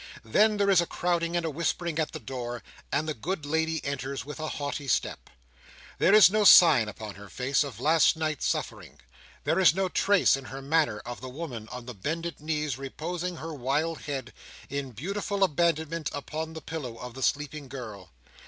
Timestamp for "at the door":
1.99-2.63